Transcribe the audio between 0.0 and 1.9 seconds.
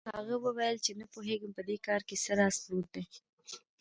هغه وویل چې نه پوهېږي په دې